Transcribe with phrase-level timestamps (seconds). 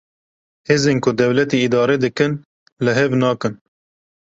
[0.67, 2.31] Hêzên ku dewletê îdare dikin,
[2.83, 3.53] li hev nakin